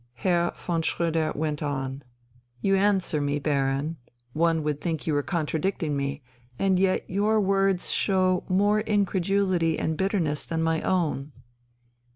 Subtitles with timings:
[0.15, 2.01] Herr von Schröder went on:
[2.59, 3.97] "You answer me, Baron;
[4.33, 6.23] one would think you were contradicting me,
[6.57, 11.33] and yet your words show more incredulity and bitterness than my own."